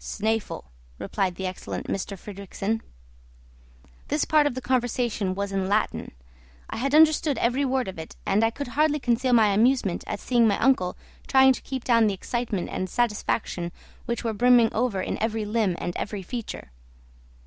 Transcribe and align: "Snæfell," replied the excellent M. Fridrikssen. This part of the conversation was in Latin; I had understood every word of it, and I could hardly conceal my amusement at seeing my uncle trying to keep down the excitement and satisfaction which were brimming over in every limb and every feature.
"Snæfell," 0.00 0.64
replied 0.98 1.34
the 1.34 1.46
excellent 1.46 1.90
M. 1.90 1.94
Fridrikssen. 2.16 2.80
This 4.08 4.24
part 4.24 4.46
of 4.46 4.54
the 4.54 4.62
conversation 4.62 5.34
was 5.34 5.52
in 5.52 5.68
Latin; 5.68 6.12
I 6.70 6.78
had 6.78 6.94
understood 6.94 7.36
every 7.36 7.66
word 7.66 7.86
of 7.86 7.98
it, 7.98 8.16
and 8.24 8.42
I 8.42 8.48
could 8.48 8.68
hardly 8.68 8.98
conceal 8.98 9.34
my 9.34 9.48
amusement 9.48 10.02
at 10.06 10.20
seeing 10.20 10.48
my 10.48 10.58
uncle 10.58 10.96
trying 11.26 11.52
to 11.52 11.60
keep 11.60 11.84
down 11.84 12.06
the 12.06 12.14
excitement 12.14 12.70
and 12.70 12.88
satisfaction 12.88 13.72
which 14.06 14.24
were 14.24 14.32
brimming 14.32 14.72
over 14.72 15.02
in 15.02 15.22
every 15.22 15.44
limb 15.44 15.76
and 15.78 15.94
every 15.98 16.22
feature. 16.22 16.70